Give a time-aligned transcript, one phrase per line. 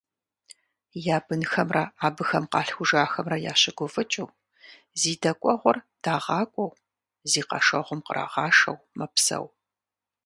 [1.15, 4.29] Я бынхэмрэ абыхэм къалъхужахэмрэ ящыгуфӀыкӀыу,
[4.99, 6.77] зи дэкӀуэгъуэр дагъакӀуэу,
[7.29, 9.45] зи къэшэгъуэм кърагъашэу мэпсэу.